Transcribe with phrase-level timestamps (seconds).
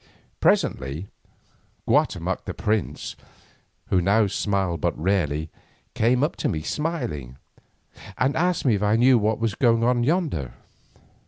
[0.39, 1.05] Presently
[1.87, 3.15] Guatemoc the prince,
[3.89, 5.51] who now smiled but rarely,
[5.93, 7.37] came up to me smiling,
[8.17, 10.53] and asked me if I knew what was doing yonder.